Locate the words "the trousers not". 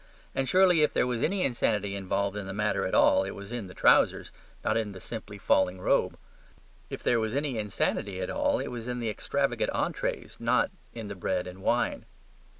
3.67-4.75